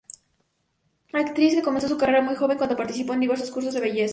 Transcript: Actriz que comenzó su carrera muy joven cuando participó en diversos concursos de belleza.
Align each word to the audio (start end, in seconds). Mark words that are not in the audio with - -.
Actriz 1.13 1.53
que 1.53 1.61
comenzó 1.61 1.87
su 1.87 1.95
carrera 1.99 2.23
muy 2.23 2.33
joven 2.33 2.57
cuando 2.57 2.75
participó 2.75 3.13
en 3.13 3.19
diversos 3.19 3.49
concursos 3.51 3.75
de 3.75 3.81
belleza. 3.81 4.09